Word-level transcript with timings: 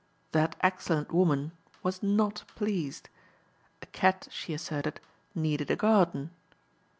That 0.31 0.55
excellent 0.61 1.11
woman 1.11 1.51
was 1.83 2.01
not 2.01 2.41
pleased. 2.55 3.07
A 3.83 3.85
cat, 3.85 4.27
she 4.31 4.51
asserted, 4.51 4.99
needed 5.35 5.69
a 5.69 5.75
garden. 5.75 6.31